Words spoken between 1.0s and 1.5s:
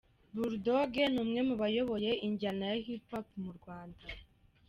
ni umwe